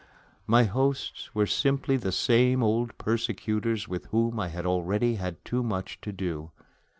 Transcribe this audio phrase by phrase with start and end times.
[0.47, 5.61] My hosts were simply the same old persecutors with whom I had already had too
[5.61, 6.49] much to do.